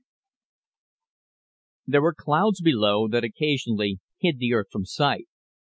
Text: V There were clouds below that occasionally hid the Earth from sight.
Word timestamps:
V 1.85 1.91
There 1.91 2.01
were 2.01 2.15
clouds 2.15 2.59
below 2.59 3.07
that 3.09 3.23
occasionally 3.23 3.99
hid 4.17 4.39
the 4.39 4.51
Earth 4.51 4.69
from 4.71 4.83
sight. 4.83 5.27